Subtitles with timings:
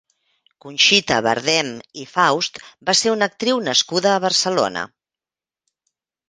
[0.63, 1.69] Conxita Bardem
[2.03, 2.57] i Faust
[2.89, 4.87] va ser una actriu nascuda a Barcelona.